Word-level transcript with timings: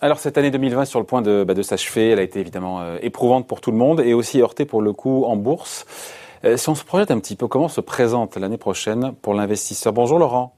Alors 0.00 0.18
cette 0.18 0.36
année 0.36 0.50
2020 0.50 0.84
sur 0.84 0.98
le 0.98 1.06
point 1.06 1.22
de, 1.22 1.44
bah, 1.44 1.54
de 1.54 1.62
s'achever, 1.62 2.10
elle 2.10 2.18
a 2.18 2.22
été 2.22 2.40
évidemment 2.40 2.80
euh, 2.80 2.98
éprouvante 3.02 3.46
pour 3.46 3.60
tout 3.60 3.70
le 3.70 3.76
monde 3.76 4.00
et 4.00 4.14
aussi 4.14 4.40
heurtée 4.40 4.64
pour 4.64 4.82
le 4.82 4.92
coup 4.92 5.24
en 5.24 5.36
bourse. 5.36 5.86
Euh, 6.44 6.56
si 6.56 6.68
on 6.68 6.74
se 6.74 6.84
projette 6.84 7.10
un 7.10 7.20
petit 7.20 7.36
peu, 7.36 7.46
comment 7.46 7.68
se 7.68 7.80
présente 7.80 8.36
l'année 8.36 8.58
prochaine 8.58 9.12
pour 9.22 9.34
l'investisseur? 9.34 9.92
Bonjour 9.92 10.18
Laurent. 10.18 10.56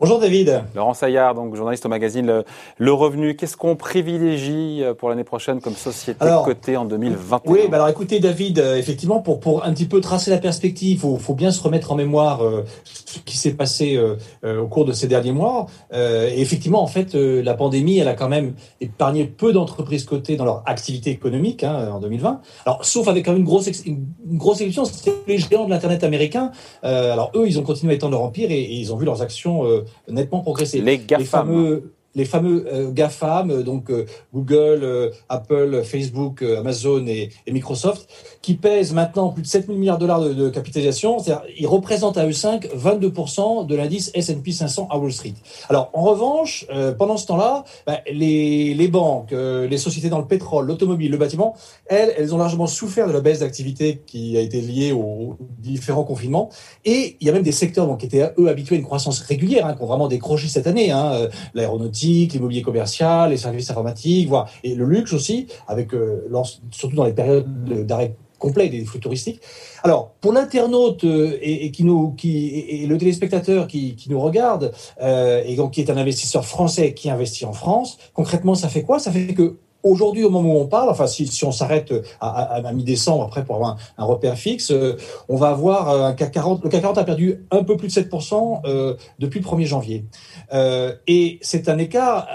Bonjour 0.00 0.20
David. 0.20 0.62
Laurent 0.76 0.94
Saillard, 0.94 1.34
donc 1.34 1.56
journaliste 1.56 1.84
au 1.84 1.88
magazine 1.88 2.44
Le, 2.76 2.92
Revenu. 2.92 3.34
Qu'est-ce 3.34 3.56
qu'on 3.56 3.74
privilégie 3.74 4.84
euh, 4.84 4.94
pour 4.94 5.08
l'année 5.08 5.24
prochaine 5.24 5.60
comme 5.60 5.74
société 5.74 6.24
cotée 6.44 6.76
en 6.76 6.84
2021 6.84 7.52
Oui, 7.52 7.62
bah 7.68 7.78
alors 7.78 7.88
écoutez 7.88 8.20
David, 8.20 8.60
euh, 8.60 8.76
effectivement, 8.76 9.18
pour, 9.18 9.40
pour 9.40 9.64
un 9.64 9.72
petit 9.72 9.86
peu 9.86 10.00
tracer 10.00 10.30
la 10.30 10.38
perspective, 10.38 10.90
il 10.92 10.98
faut, 11.00 11.16
faut, 11.16 11.34
bien 11.34 11.50
se 11.50 11.60
remettre 11.60 11.90
en 11.90 11.96
mémoire 11.96 12.44
euh, 12.44 12.64
ce 12.84 13.18
qui 13.24 13.36
s'est 13.36 13.54
passé 13.54 14.00
au 14.44 14.68
cours 14.68 14.84
de 14.84 14.92
ces 14.92 15.08
derniers 15.08 15.32
mois. 15.32 15.66
et 15.92 16.40
effectivement, 16.40 16.80
en 16.80 16.86
fait, 16.86 17.14
la 17.14 17.54
pandémie, 17.54 17.98
elle 17.98 18.06
a 18.06 18.14
quand 18.14 18.28
même 18.28 18.54
épargné 18.80 19.24
peu 19.24 19.52
d'entreprises 19.52 20.04
cotées 20.04 20.36
dans 20.36 20.44
leur 20.44 20.62
activité 20.66 21.10
économique 21.10 21.64
hein, 21.64 21.90
en 21.92 21.98
2020. 21.98 22.40
Alors, 22.66 22.84
sauf 22.84 23.08
avec 23.08 23.24
quand 23.24 23.32
même 23.32 23.40
une 23.40 23.46
grosse, 23.46 23.68
une 23.84 24.06
grosse 24.26 24.60
exception, 24.60 24.84
c'était 24.84 25.14
les 25.26 25.38
géants 25.38 25.64
de 25.64 25.70
l'Internet 25.70 26.04
américain. 26.04 26.52
alors 26.82 27.32
eux, 27.34 27.48
ils 27.48 27.58
ont 27.58 27.64
continué 27.64 27.94
à 27.94 27.96
étendre 27.96 28.12
leur 28.12 28.22
empire 28.22 28.52
et, 28.52 28.60
et 28.60 28.74
ils 28.74 28.92
ont 28.92 28.96
vu 28.96 29.04
leurs 29.04 29.22
actions 29.22 29.64
nettement 30.08 30.40
progressé. 30.40 30.80
Les. 30.80 31.00
Les 31.18 31.24
fameux, 31.24 31.94
les 32.18 32.24
fameux 32.24 32.66
euh, 32.66 32.90
GAFAM, 32.90 33.50
euh, 33.50 33.62
donc 33.62 33.90
euh, 33.90 34.04
Google, 34.34 35.12
Apple, 35.28 35.82
Facebook, 35.84 36.42
Amazon 36.42 37.06
et, 37.06 37.30
Microsoft, 37.50 38.08
qui 38.42 38.54
pèsent 38.54 38.92
maintenant 38.92 39.30
plus 39.30 39.42
de 39.42 39.46
7 39.46 39.66
000 39.66 39.78
milliards 39.78 39.96
de 39.96 40.02
dollars 40.02 40.20
de, 40.20 40.48
capitalisation. 40.50 41.18
C'est-à-dire, 41.18 41.44
ils 41.56 41.66
représentent 41.66 42.18
à 42.18 42.26
eux 42.26 42.32
5 42.32 42.66
22% 42.66 43.66
de 43.66 43.76
l'indice 43.76 44.10
S&P 44.14 44.52
500 44.52 44.88
à 44.90 44.98
Wall 44.98 45.12
Street. 45.12 45.34
Alors, 45.68 45.90
en 45.92 46.02
revanche, 46.02 46.66
pendant 46.98 47.16
ce 47.16 47.26
temps-là, 47.26 47.64
bah, 47.86 48.00
les, 48.10 48.88
banques, 48.88 49.32
les 49.32 49.78
sociétés 49.78 50.08
dans 50.08 50.18
le 50.18 50.26
pétrole, 50.26 50.66
l'automobile, 50.66 51.10
le 51.10 51.16
bâtiment, 51.16 51.54
elles, 51.86 52.12
elles 52.18 52.34
ont 52.34 52.38
largement 52.38 52.66
souffert 52.66 53.06
de 53.06 53.12
la 53.12 53.20
baisse 53.20 53.40
d'activité 53.40 54.02
qui 54.06 54.36
a 54.36 54.40
été 54.40 54.60
liée 54.60 54.92
aux 54.92 55.36
différents 55.58 56.04
confinements. 56.04 56.50
Et 56.84 57.16
il 57.20 57.26
y 57.26 57.30
a 57.30 57.32
même 57.32 57.42
des 57.42 57.52
secteurs 57.52 57.96
qui 57.96 58.06
étaient, 58.06 58.32
eux, 58.38 58.48
habitués 58.48 58.76
à 58.76 58.78
une 58.78 58.84
croissance 58.84 59.20
régulière, 59.20 59.66
hein, 59.66 59.74
qui 59.74 59.82
ont 59.82 59.86
vraiment 59.86 60.08
décroché 60.08 60.48
cette 60.48 60.66
année. 60.66 60.90
Hein, 60.90 61.28
l'aéronautique, 61.54 62.07
l'immobilier 62.08 62.62
commercial, 62.62 63.30
les 63.30 63.36
services 63.36 63.70
informatiques, 63.70 64.28
voire 64.28 64.48
et 64.64 64.74
le 64.74 64.84
luxe 64.84 65.12
aussi, 65.12 65.46
avec 65.66 65.94
euh, 65.94 66.28
surtout 66.70 66.96
dans 66.96 67.04
les 67.04 67.12
périodes 67.12 67.86
d'arrêt 67.86 68.14
complet 68.38 68.68
des 68.68 68.84
flux 68.84 69.00
touristiques. 69.00 69.40
Alors, 69.82 70.12
pour 70.20 70.32
l'internaute 70.32 71.04
euh, 71.04 71.38
et, 71.42 71.70
qui 71.70 71.84
qui, 72.16 72.46
et, 72.48 72.86
le 72.86 72.98
téléspectateur 72.98 73.66
qui, 73.66 73.96
qui 73.96 74.10
nous 74.10 74.20
regarde, 74.20 74.72
euh, 75.02 75.42
et 75.44 75.56
donc 75.56 75.72
qui 75.72 75.80
est 75.80 75.90
un 75.90 75.96
investisseur 75.96 76.44
français 76.44 76.94
qui 76.94 77.10
investit 77.10 77.44
en 77.44 77.52
France, 77.52 77.98
concrètement, 78.14 78.54
ça 78.54 78.68
fait 78.68 78.82
quoi? 78.82 78.98
Ça 78.98 79.10
fait 79.10 79.34
que 79.34 79.56
Aujourd'hui, 79.82 80.24
au 80.24 80.30
moment 80.30 80.54
où 80.54 80.58
on 80.58 80.66
parle, 80.66 80.88
enfin, 80.88 81.06
si, 81.06 81.26
si 81.26 81.44
on 81.44 81.52
s'arrête 81.52 81.92
à, 82.20 82.28
à, 82.28 82.72
mi-décembre, 82.72 83.24
après 83.24 83.44
pour 83.44 83.54
avoir 83.54 83.76
un, 83.96 84.04
repère 84.04 84.36
fixe, 84.36 84.70
euh, 84.70 84.96
on 85.28 85.36
va 85.36 85.48
avoir 85.48 85.88
euh, 85.90 86.02
un 86.04 86.14
CAC 86.14 86.32
40. 86.32 86.64
Le 86.64 86.68
CAC 86.70 86.82
40 86.82 86.98
a 86.98 87.04
perdu 87.04 87.44
un 87.50 87.62
peu 87.62 87.76
plus 87.76 87.88
de 87.88 87.92
7% 87.92 88.62
euh, 88.64 88.96
depuis 89.18 89.40
le 89.40 89.44
1er 89.44 89.66
janvier. 89.66 90.04
Euh, 90.52 90.94
et 91.06 91.38
c'est 91.42 91.68
un 91.68 91.78
écart. 91.78 92.26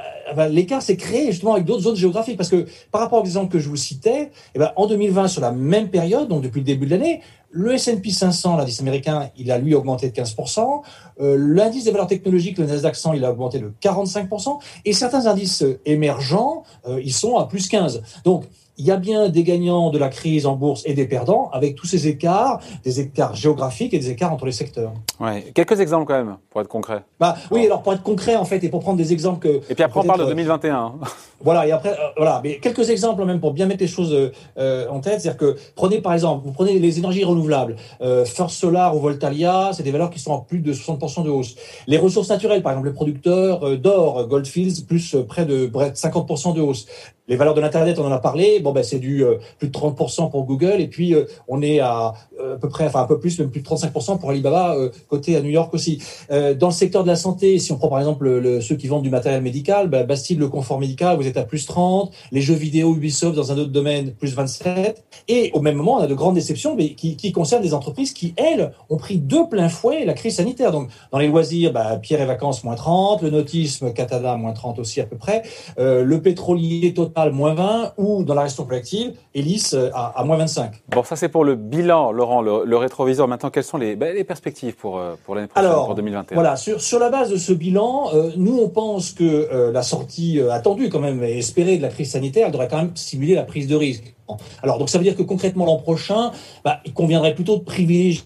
L'écart 0.50 0.82
s'est 0.82 0.96
créé 0.96 1.32
justement 1.32 1.54
avec 1.54 1.66
d'autres 1.66 1.84
zones 1.84 1.98
géographiques 1.98 2.38
parce 2.38 2.50
que 2.50 2.66
par 2.92 3.02
rapport 3.02 3.22
aux 3.22 3.26
exemples 3.26 3.52
que 3.52 3.60
je 3.60 3.68
vous 3.68 3.76
citais, 3.76 4.32
eh 4.56 4.60
ben, 4.60 4.72
en 4.78 4.88
2020, 4.88 5.28
sur 5.28 5.42
la 5.42 5.52
même 5.52 5.90
période, 5.90 6.30
donc 6.30 6.42
depuis 6.42 6.60
le 6.60 6.66
début 6.66 6.86
de 6.86 6.92
l'année, 6.92 7.22
le 7.54 7.74
S&P 7.74 8.10
500, 8.10 8.58
l'indice 8.58 8.82
américain, 8.82 9.30
il 9.38 9.52
a 9.52 9.60
lui 9.60 9.76
augmenté 9.76 10.10
de 10.10 10.16
15%. 10.16 10.82
Euh, 11.22 11.38
l'indice 11.38 11.84
des 11.84 11.92
valeurs 11.92 12.08
technologiques, 12.08 12.58
le 12.58 12.66
Nasdaq 12.66 12.96
100, 12.96 13.14
il 13.14 13.24
a 13.24 13.32
augmenté 13.32 13.60
de 13.60 13.72
45%. 13.82 14.60
Et 14.86 14.94
certains 14.94 15.28
indices 15.28 15.64
émergents, 15.86 16.64
euh, 16.88 17.00
ils 17.04 17.14
sont 17.14 17.38
à 17.38 17.48
plus 17.48 17.70
15. 17.70 18.02
Donc, 18.26 18.46
il 18.78 18.86
y 18.86 18.92
a 18.92 18.98
bien 18.98 19.30
des 19.30 19.44
gagnants 19.44 19.90
de 19.92 19.98
la 19.98 20.10
crise 20.10 20.46
en 20.46 20.56
bourse 20.56 20.84
et 20.86 20.94
des 20.94 21.06
perdants, 21.06 21.50
avec 21.54 21.76
tous 21.76 21.86
ces 21.86 22.08
écarts, 22.08 22.60
des 22.84 23.00
écarts 23.00 23.36
géographiques 23.36 23.94
et 23.94 24.00
des 24.00 24.10
écarts 24.10 24.34
entre 24.34 24.46
les 24.46 24.52
secteurs. 24.52 24.94
Ouais. 25.20 25.44
Quelques 25.54 25.80
exemples 25.80 26.06
quand 26.08 26.18
même, 26.18 26.38
pour 26.50 26.62
être 26.62 26.68
concret. 26.68 27.04
Bah, 27.20 27.36
oui, 27.52 27.66
alors 27.66 27.84
pour 27.84 27.94
être 27.94 28.04
concret, 28.04 28.36
en 28.36 28.46
fait, 28.46 28.64
et 28.64 28.70
pour 28.70 28.80
prendre 28.80 28.98
des 28.98 29.14
exemples 29.14 29.40
que... 29.48 29.62
Et 29.70 29.76
puis 29.76 29.84
après, 29.84 30.00
on 30.00 30.04
parle 30.04 30.22
de 30.22 30.26
2021. 30.26 30.94
Voilà, 31.44 31.68
et 31.68 31.74
après, 31.74 31.90
euh, 31.90 32.08
voilà, 32.16 32.40
mais 32.42 32.60
quelques 32.60 32.90
exemples 32.90 33.26
même 33.26 33.42
pour 33.42 33.52
bien 33.52 33.66
mettre 33.66 33.82
les 33.82 33.88
choses 33.88 34.32
euh, 34.58 34.88
en 34.88 35.02
tête. 35.02 35.20
C'est-à-dire 35.20 35.38
que, 35.38 35.58
prenez 35.76 36.00
par 36.00 36.14
exemple, 36.14 36.46
vous 36.46 36.54
prenez 36.54 36.80
les 36.80 37.00
énergies 37.00 37.26
renouvelables, 37.26 37.76
euh, 38.02 38.24
First 38.24 38.56
Solar 38.56 38.96
ou 38.96 39.02
Voltalia, 39.02 39.72
c'est 39.74 39.84
des 39.84 39.92
valeurs 39.92 40.10
qui 40.10 40.20
sont 40.20 40.32
en 40.32 40.40
plus 40.40 40.60
de 40.60 40.72
60% 40.72 41.26
de 41.26 41.30
hausse. 41.30 41.56
Les 41.86 41.98
ressources 41.98 42.30
naturelles, 42.30 42.64
par 42.64 42.72
exemple, 42.72 42.88
les 42.88 42.94
producteurs 42.94 43.68
euh, 43.68 43.76
d'or, 43.76 44.26
Goldfields, 44.28 44.86
plus 44.88 45.18
près 45.28 45.46
de, 45.46 45.66
près 45.66 45.92
de 45.92 45.96
50% 45.98 46.54
de 46.54 46.62
hausse. 46.62 46.86
Les 47.28 47.36
valeurs 47.36 47.54
de 47.54 47.62
l'Internet, 47.62 48.00
on 48.00 48.06
en 48.06 48.12
a 48.12 48.20
parlé. 48.20 48.60
Bon, 48.60 48.72
ben, 48.72 48.84
c'est 48.84 49.00
du 49.00 49.24
plus 49.58 49.70
de 49.70 49.74
30% 49.74 50.30
pour 50.30 50.44
Google. 50.46 50.80
Et 50.80 50.88
puis, 50.88 51.16
on 51.48 51.62
est 51.62 51.80
à, 51.80 52.14
à 52.40 52.58
peu 52.60 52.70
près, 52.70 52.86
enfin, 52.86 53.02
un 53.02 53.06
peu 53.06 53.20
plus, 53.20 53.40
même 53.40 53.50
plus 53.50 53.62
de 53.62 53.66
35% 53.66 54.20
pour 54.20 54.30
Alibaba, 54.30 54.76
côté 55.08 55.36
à 55.38 55.42
New 55.42 55.50
York 55.50 55.74
aussi. 55.74 56.02
dans 56.30 56.68
le 56.68 56.74
secteur 56.74 57.04
de 57.04 57.08
la 57.08 57.16
santé, 57.16 57.60
si 57.60 57.72
on 57.72 57.78
prend 57.78 57.88
par 57.88 58.00
exemple 58.00 58.28
le, 58.28 58.62
ceux 58.62 58.76
qui 58.76 58.88
vendent 58.88 59.04
du 59.04 59.10
matériel 59.10 59.42
médical, 59.42 59.88
ben, 59.88 60.06
Bastille, 60.06 60.38
le 60.38 60.50
confort 60.50 60.80
médical, 60.80 61.16
vous 61.18 61.28
êtes 61.28 61.38
à 61.38 61.44
plus 61.44 61.66
30, 61.66 62.12
les 62.32 62.42
jeux 62.42 62.54
vidéo 62.54 62.96
Ubisoft 62.96 63.36
dans 63.36 63.52
un 63.52 63.58
autre 63.58 63.72
domaine, 63.72 64.12
plus 64.12 64.36
27. 64.36 65.04
Et 65.28 65.52
au 65.54 65.62
même 65.62 65.76
moment, 65.76 65.96
on 65.96 66.00
a 66.00 66.08
de 66.08 66.14
grandes 66.14 66.36
déceptions 66.36 66.76
mais 66.76 66.94
qui, 66.96 67.16
qui 67.16 67.32
concernent 67.32 67.64
des 67.64 67.74
entreprises 67.74 68.14
qui, 68.14 68.34
elles, 68.38 68.72
ont 68.90 68.98
pris 68.98 69.18
de 69.18 69.48
plein 69.50 69.70
fouet 69.70 70.06
la 70.06 70.14
crise 70.14 70.36
sanitaire. 70.36 70.72
Donc, 70.72 70.90
dans 71.12 71.20
les 71.20 71.28
loisirs, 71.28 71.72
bah, 71.72 71.98
Pierre 72.02 72.22
et 72.22 72.26
Vacances, 72.26 72.64
moins 72.64 72.76
30, 72.76 73.22
le 73.22 73.30
nautisme, 73.30 73.94
Catada, 73.94 74.36
moins 74.36 74.54
30 74.54 74.80
aussi 74.80 75.02
à 75.02 75.06
peu 75.06 75.18
près, 75.18 75.44
euh, 75.80 76.04
le 76.04 76.22
pétrolier 76.22 76.94
total, 76.94 77.13
moins 77.32 77.54
20, 77.54 77.94
ou 77.98 78.24
dans 78.24 78.34
la 78.34 78.44
restauration 78.44 78.66
collective, 78.66 79.14
Hélice 79.34 79.74
euh, 79.74 79.90
à, 79.94 80.20
à, 80.20 80.24
moins 80.24 80.38
25. 80.38 80.72
Bon, 80.90 81.04
ça 81.04 81.16
c'est 81.16 81.30
pour 81.30 81.44
le 81.44 81.56
bilan, 81.56 82.12
Laurent, 82.12 82.42
le, 82.42 82.78
rétroviseur. 82.78 83.28
Maintenant, 83.28 83.50
quelles 83.50 83.64
sont 83.64 83.78
les, 83.78 83.96
les 83.96 84.24
perspectives 84.24 84.76
pour, 84.76 85.00
euh, 85.00 85.16
pour 85.26 85.36
l'année 85.36 85.48
prochaine, 85.48 85.70
Alors, 85.70 85.86
pour 85.86 85.96
2021 85.96 86.36
Voilà, 86.36 86.56
sur, 86.56 86.82
sur 86.82 87.00
la 87.00 87.10
base 87.10 87.30
de 87.30 87.38
ce 87.38 87.54
bilan, 87.54 88.12
nous, 88.38 88.60
on 88.60 88.70
pense 88.70 89.12
que 89.12 89.72
la 89.72 89.84
sortie 89.84 90.40
attendue 90.52 90.90
quand 90.90 91.00
même 91.00 91.24
est 91.24 91.54
de 91.78 91.82
la 91.82 91.90
crise 91.90 92.12
sanitaire, 92.12 92.52
devrait 92.52 92.68
quand 92.68 92.78
même 92.78 92.96
stimuler 92.96 93.36
la 93.36 93.44
prise 93.44 93.68
de 93.68 93.76
risque. 93.76 94.16
Alors, 94.62 94.80
donc 94.80 94.90
ça 94.90 94.98
veut 94.98 95.04
dire 95.04 95.16
que 95.16 95.22
concrètement 95.22 95.66
l'an 95.66 95.78
prochain, 95.78 96.32
bah, 96.64 96.80
il 96.86 96.94
conviendrait 96.94 97.36
plutôt 97.36 97.58
de 97.58 97.64
privilégier 97.64 98.24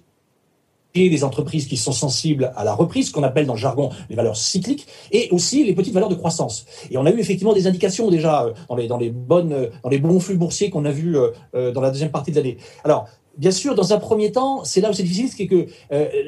des 0.95 1.23
entreprises 1.23 1.67
qui 1.67 1.77
sont 1.77 1.91
sensibles 1.91 2.51
à 2.55 2.63
la 2.63 2.73
reprise, 2.73 3.11
qu'on 3.11 3.23
appelle 3.23 3.45
dans 3.45 3.53
le 3.53 3.59
jargon 3.59 3.91
les 4.09 4.15
valeurs 4.15 4.35
cycliques, 4.35 4.87
et 5.11 5.29
aussi 5.31 5.63
les 5.63 5.73
petites 5.73 5.93
valeurs 5.93 6.09
de 6.09 6.15
croissance. 6.15 6.65
Et 6.89 6.97
on 6.97 7.05
a 7.05 7.11
eu 7.11 7.19
effectivement 7.19 7.53
des 7.53 7.67
indications 7.67 8.09
déjà 8.09 8.45
euh, 8.45 8.53
dans 8.67 8.75
les, 8.75 8.87
dans 8.87 8.97
les, 8.97 9.09
bonnes, 9.09 9.53
euh, 9.53 9.67
dans 9.83 9.89
les 9.89 9.99
bons 9.99 10.19
flux 10.19 10.35
boursiers 10.35 10.69
qu'on 10.69 10.85
a 10.85 10.91
vus 10.91 11.15
euh, 11.17 11.71
dans 11.71 11.81
la 11.81 11.91
deuxième 11.91 12.09
partie 12.09 12.31
de 12.31 12.37
l'année. 12.37 12.57
Alors, 12.83 13.07
bien 13.37 13.51
sûr, 13.51 13.75
dans 13.75 13.93
un 13.93 13.99
premier 13.99 14.31
temps, 14.31 14.63
c'est 14.63 14.81
là 14.81 14.89
où 14.89 14.93
c'est 14.93 15.03
difficile, 15.03 15.29
c'est 15.29 15.45
que 15.45 15.67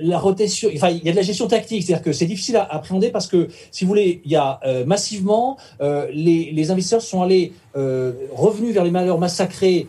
la 0.04 0.20
rotation, 0.20 0.70
enfin, 0.76 0.90
il 0.90 1.04
y 1.04 1.10
a 1.10 1.12
de 1.12 1.18
la 1.18 1.24
gestion 1.24 1.48
tactique, 1.48 1.82
c'est-à-dire 1.82 2.04
que 2.04 2.14
c'est 2.14 2.28
difficile 2.28 2.58
à 2.58 2.64
appréhender 2.72 3.10
parce 3.10 3.26
que, 3.26 3.48
si 3.72 3.84
vous 3.84 3.88
voulez, 3.88 4.22
il 4.24 4.32
y 4.32 4.36
a 4.36 4.60
massivement, 4.86 5.58
les, 5.82 6.52
les, 6.54 6.70
investisseurs 6.70 7.02
sont 7.02 7.24
allés 7.24 7.54
revenus 7.74 8.76
vers 8.76 8.84
les 8.84 8.92
malheurs 8.92 9.18
massacrés 9.18 9.88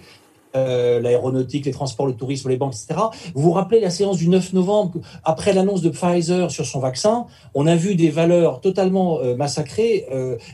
l'aéronautique, 0.55 1.67
les 1.67 1.73
transports, 1.73 2.07
le 2.07 2.15
tourisme, 2.15 2.49
les 2.49 2.57
banques, 2.57 2.75
etc. 2.75 3.01
Vous 3.35 3.43
vous 3.43 3.53
rappelez 3.53 3.81
la 3.81 3.91
séance 3.91 4.17
du 4.17 4.29
9 4.29 4.53
novembre, 4.53 5.01
après 5.25 5.53
l'annonce 5.53 5.83
de 5.83 5.91
Pfizer 5.91 6.51
sur 6.51 6.67
son 6.67 6.81
vaccin, 6.81 7.27
on 7.55 7.67
a 7.67 7.77
vu 7.77 7.95
des 7.95 8.11
valeurs 8.11 8.61
totalement 8.61 9.19
massacrées 9.37 10.07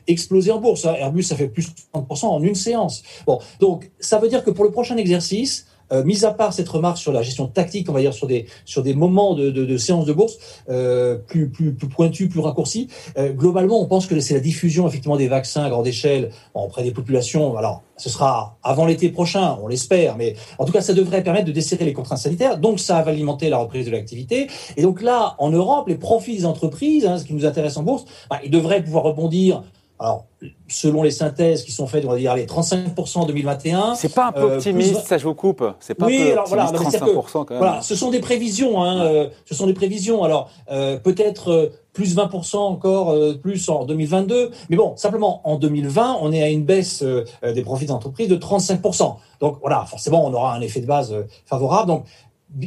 exploser 0.07 0.51
en 0.53 0.61
bourse. 0.61 0.85
Airbus, 0.85 1.23
ça 1.23 1.37
fait 1.37 1.49
plus 1.49 1.67
de 1.67 1.99
30% 1.99 2.27
en 2.27 2.43
une 2.43 2.55
séance. 2.55 3.03
Bon, 3.27 3.41
donc 3.61 3.91
ça 4.01 4.19
veut 4.19 4.29
dire 4.29 4.45
que 4.45 4.51
pour 4.51 4.65
le 4.65 4.71
prochain 4.71 4.97
exercice, 4.97 5.67
euh, 5.93 6.05
mis 6.05 6.25
à 6.25 6.33
part 6.33 6.53
cette 6.53 6.69
remarque 6.69 6.99
sur 6.99 7.13
la 7.13 7.23
gestion 7.23 7.47
tactique, 7.47 7.89
on 7.89 7.93
va 7.93 8.01
dire 8.01 8.15
sur 8.15 8.27
des 8.27 8.47
sur 8.65 8.83
des 8.83 8.95
moments 8.95 9.35
de, 9.35 9.51
de, 9.51 9.65
de 9.65 9.77
séances 9.77 10.07
de 10.07 10.13
bourse 10.13 10.39
euh, 10.69 11.17
plus, 11.17 11.49
plus 11.49 11.75
plus 11.75 11.89
pointus, 11.89 12.29
plus 12.29 12.41
raccourcis, 12.41 12.89
euh, 13.19 13.33
globalement, 13.33 13.81
on 13.81 13.87
pense 13.87 14.07
que 14.07 14.19
c'est 14.21 14.35
la 14.35 14.41
diffusion 14.41 14.87
effectivement 14.87 15.17
des 15.17 15.29
vaccins 15.29 15.65
à 15.65 15.71
grande 15.71 15.87
échelle 15.87 16.31
auprès 16.55 16.83
des 16.83 16.91
populations. 16.91 17.57
Alors, 17.57 17.83
ce 17.97 18.11
sera 18.11 18.59
avant 18.63 18.85
l'été 18.85 19.09
prochain, 19.09 19.59
on 19.63 19.69
l'espère, 19.69 20.17
mais 20.17 20.35
en 20.59 20.65
tout 20.65 20.73
cas, 20.73 20.81
ça 20.81 20.93
devrait 20.93 21.23
permettre 21.23 21.47
de 21.47 21.53
desserrer 21.53 21.85
les 21.85 21.93
contraintes 21.93 22.19
sanitaires. 22.19 22.59
Donc, 22.59 22.79
ça 22.81 23.01
va 23.03 23.11
alimenter 23.11 23.49
la 23.49 23.59
reprise 23.59 23.87
de 23.87 23.91
l'activité. 23.91 24.49
Et 24.77 24.83
donc 24.83 25.03
là, 25.03 25.35
en 25.39 25.51
Europe, 25.51 25.89
les 25.89 25.97
profits 25.97 26.37
des 26.37 26.47
entreprises, 26.47 27.07
hein, 27.07 27.19
ce 27.19 27.25
qui 27.25 27.35
nous 27.35 27.47
intéresse 27.47 27.77
en 27.77 27.83
bourse, 27.83 28.05
bah, 28.29 28.41
ils 28.45 28.51
devraient 28.51 28.83
pouvoir 28.83 29.05
rebondir 29.05 29.63
alors, 29.99 30.27
selon 30.69 31.03
les 31.03 31.11
synthèses 31.11 31.63
qui 31.63 31.73
sont 31.73 31.87
faites, 31.87 32.05
on 32.05 32.11
va 32.11 32.19
dire, 32.19 32.33
allez, 32.33 32.45
35% 32.45 33.19
en 33.19 33.27
2021. 33.27 33.95
C'est 33.95 34.15
pas 34.15 34.27
un 34.27 34.33
peu 34.33 34.41
euh, 34.41 34.57
optimiste, 34.57 35.07
ça 35.07 35.17
je 35.17 35.25
vous 35.25 35.35
coupe. 35.35 35.65
C'est 35.81 35.95
pas 35.95 36.05
oui, 36.05 36.21
un 36.21 36.25
peu 36.25 36.33
alors 36.33 36.49
voilà, 36.49 36.67
35% 36.67 37.33
quand 37.33 37.51
même. 37.51 37.59
Voilà, 37.59 37.81
ce 37.81 37.95
sont 37.95 38.11
des 38.11 38.21
prévisions, 38.21 38.83
hein, 38.83 39.07
euh, 39.07 39.29
ce 39.47 39.55
sont 39.55 39.67
des 39.67 39.73
prévisions. 39.73 40.23
Alors, 40.23 40.51
euh, 40.71 40.99
peut-être 40.99 41.73
plus 41.95 42.15
20% 42.15 42.59
encore 42.59 43.17
plus 43.41 43.71
en 43.71 43.87
2022. 43.87 44.51
Mais 44.69 44.77
bon, 44.77 44.95
simplement, 44.97 45.41
en 45.49 45.57
2020, 45.57 46.19
on 46.21 46.31
est 46.31 46.43
à 46.43 46.51
une 46.51 46.65
baisse 46.65 47.03
des 47.03 47.63
profits 47.63 47.87
d'entreprise 47.87 48.29
de 48.29 48.37
35%. 48.37 49.17
Donc 49.41 49.59
voilà, 49.63 49.87
forcément, 49.87 50.27
on 50.27 50.35
aura 50.35 50.55
un 50.55 50.61
effet 50.61 50.81
de 50.81 50.87
base 50.87 51.15
favorable. 51.47 51.89
Donc, 51.89 52.05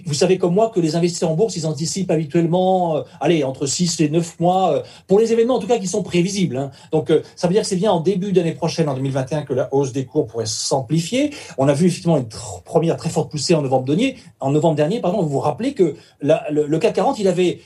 vous 0.05 0.13
savez 0.13 0.37
comme 0.37 0.53
moi 0.53 0.71
que 0.73 0.79
les 0.79 0.95
investisseurs 0.95 1.31
en 1.31 1.35
bourse, 1.35 1.55
ils 1.55 1.65
anticipent 1.65 2.11
habituellement, 2.11 2.97
euh, 2.97 3.01
allez, 3.21 3.43
entre 3.43 3.65
6 3.65 4.01
et 4.01 4.09
9 4.09 4.39
mois, 4.39 4.73
euh, 4.73 4.83
pour 5.07 5.19
les 5.19 5.31
événements 5.31 5.55
en 5.55 5.59
tout 5.59 5.67
cas 5.67 5.77
qui 5.77 5.87
sont 5.87 6.03
prévisibles. 6.03 6.57
Hein. 6.57 6.71
Donc 6.91 7.09
euh, 7.09 7.21
ça 7.35 7.47
veut 7.47 7.53
dire 7.53 7.61
que 7.61 7.67
c'est 7.67 7.77
bien 7.77 7.91
en 7.91 8.01
début 8.01 8.33
d'année 8.33 8.51
prochaine, 8.51 8.89
en 8.89 8.93
2021, 8.93 9.43
que 9.43 9.53
la 9.53 9.73
hausse 9.73 9.93
des 9.93 10.05
cours 10.05 10.27
pourrait 10.27 10.45
s'amplifier. 10.45 11.33
On 11.57 11.67
a 11.67 11.73
vu 11.73 11.87
effectivement 11.87 12.17
une 12.17 12.27
première 12.65 12.97
très 12.97 13.09
forte 13.09 13.31
poussée 13.31 13.55
en 13.55 13.61
novembre 13.61 13.85
dernier. 13.85 14.17
En 14.39 14.51
novembre 14.51 14.75
dernier, 14.75 14.99
pardon, 14.99 15.21
vous 15.21 15.29
vous 15.29 15.39
rappelez 15.39 15.73
que 15.73 15.95
le, 16.21 16.67
le, 16.67 16.79
CAC 16.79 16.95
40, 16.95 17.19
il 17.19 17.27
avait 17.27 17.59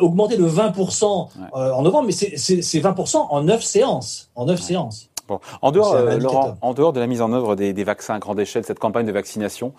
augmenté 0.00 0.36
de 0.36 0.44
20% 0.44 1.28
en 1.52 1.82
novembre, 1.82 2.06
mais 2.06 2.12
c'est 2.12 2.80
20% 2.80 3.16
en 3.30 3.42
9 3.42 3.62
séances. 3.62 4.30
En 4.34 4.46
9 4.46 4.60
séances. 4.60 5.10
Bon. 5.28 5.40
En, 5.60 5.72
dehors, 5.72 5.96
Laurent, 6.18 6.56
en 6.60 6.72
dehors 6.72 6.92
de 6.92 7.00
la 7.00 7.06
mise 7.06 7.20
en 7.20 7.32
œuvre 7.32 7.56
des, 7.56 7.72
des 7.72 7.84
vaccins 7.84 8.14
à 8.14 8.18
grande 8.18 8.38
échelle, 8.38 8.64
cette 8.64 8.78
campagne 8.78 9.06
de 9.06 9.12
vaccination, 9.12 9.72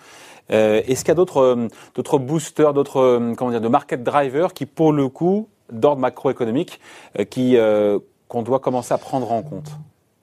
euh, 0.52 0.82
Est-ce 0.88 1.02
qu'il 1.02 1.10
y 1.10 1.12
a 1.12 1.16
d'autres 1.16 1.42
euh, 1.42 1.68
d'autres 1.96 2.18
boosters, 2.18 2.74
d'autres 2.74 3.00
euh, 3.00 3.34
comment 3.36 3.52
dire, 3.52 3.62
de 3.62 3.68
market 3.68 4.04
drivers 4.04 4.54
qui, 4.54 4.66
pour 4.66 4.94
le 4.94 5.10
coup, 5.10 5.50
d'ordre 5.72 6.02
macroéconomique, 6.02 6.80
qui 7.30 7.58
qu'on 8.28 8.42
doit 8.42 8.60
commencer 8.60 8.94
à 8.94 8.98
prendre 8.98 9.32
en 9.32 9.42
compte? 9.42 9.72